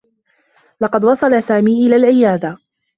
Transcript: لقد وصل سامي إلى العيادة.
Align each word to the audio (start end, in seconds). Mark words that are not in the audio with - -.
لقد 0.81 1.05
وصل 1.05 1.43
سامي 1.43 1.87
إلى 1.87 1.95
العيادة. 1.95 2.57